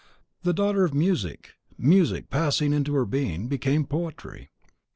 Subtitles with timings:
[0.41, 4.49] The daughter of music, music, passing into her being, became poetry.